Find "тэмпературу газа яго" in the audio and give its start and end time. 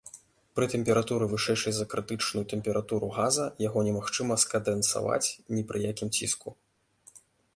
2.53-3.79